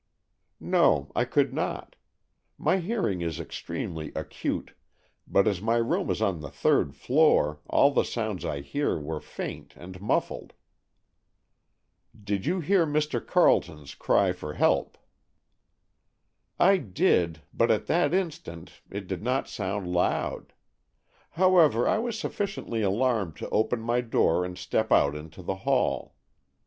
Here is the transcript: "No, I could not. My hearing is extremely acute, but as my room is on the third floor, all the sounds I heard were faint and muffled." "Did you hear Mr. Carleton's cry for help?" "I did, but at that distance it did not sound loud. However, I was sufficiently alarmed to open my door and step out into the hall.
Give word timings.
"No, 0.59 1.11
I 1.15 1.25
could 1.25 1.53
not. 1.53 1.95
My 2.57 2.77
hearing 2.77 3.21
is 3.21 3.39
extremely 3.39 4.11
acute, 4.15 4.73
but 5.27 5.47
as 5.47 5.61
my 5.61 5.75
room 5.75 6.09
is 6.09 6.23
on 6.23 6.39
the 6.39 6.49
third 6.49 6.95
floor, 6.95 7.59
all 7.69 7.91
the 7.91 8.01
sounds 8.03 8.43
I 8.43 8.63
heard 8.63 9.03
were 9.03 9.21
faint 9.21 9.75
and 9.75 10.01
muffled." 10.01 10.53
"Did 12.19 12.47
you 12.47 12.61
hear 12.61 12.87
Mr. 12.87 13.23
Carleton's 13.23 13.93
cry 13.93 14.31
for 14.31 14.55
help?" 14.55 14.97
"I 16.59 16.77
did, 16.77 17.43
but 17.53 17.69
at 17.69 17.85
that 17.85 18.09
distance 18.09 18.81
it 18.89 19.05
did 19.05 19.21
not 19.21 19.47
sound 19.47 19.85
loud. 19.85 20.53
However, 21.29 21.87
I 21.87 21.99
was 21.99 22.17
sufficiently 22.17 22.81
alarmed 22.81 23.35
to 23.35 23.49
open 23.51 23.81
my 23.81 24.01
door 24.01 24.45
and 24.45 24.57
step 24.57 24.91
out 24.91 25.13
into 25.15 25.43
the 25.43 25.57
hall. 25.57 26.15